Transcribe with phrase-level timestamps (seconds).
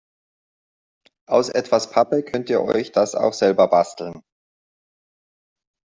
[1.29, 4.23] Aus etwas Pappe könnt ihr euch das auch selber basteln.